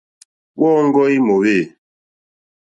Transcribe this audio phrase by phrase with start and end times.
[0.59, 1.57] Wɔ̂ŋɡɔ́ í mòwê.